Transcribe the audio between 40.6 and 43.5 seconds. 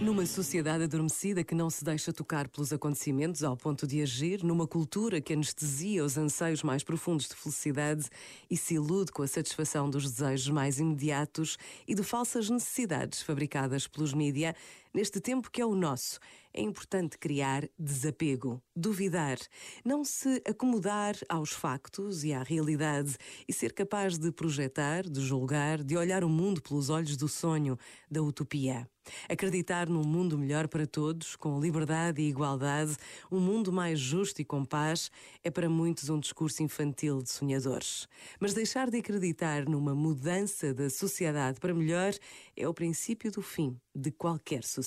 da sociedade para melhor é o princípio do